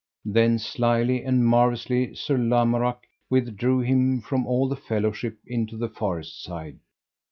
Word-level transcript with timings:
Then 0.25 0.57
slyly 0.57 1.21
and 1.23 1.45
marvellously 1.45 2.15
Sir 2.15 2.35
Lamorak 2.37 3.05
withdrew 3.29 3.81
him 3.81 4.19
from 4.19 4.47
all 4.47 4.67
the 4.67 4.75
fellowship 4.75 5.37
into 5.45 5.77
the 5.77 5.89
forest 5.89 6.41
side. 6.41 6.79